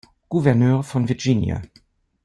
Gouverneur 0.29 0.81
von 0.81 1.07
Virginia. 1.09 1.61